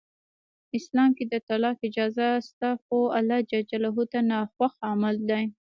اسلام 0.77 1.09
کې 1.17 1.25
د 1.27 1.33
طلاق 1.49 1.77
اجازه 1.87 2.27
شته 2.47 2.69
خو 2.83 2.97
الله 3.17 3.39
ج 3.49 3.51
ته 4.11 4.19
ناخوښ 4.31 4.73
عمل 4.89 5.15
دی. 5.29 5.43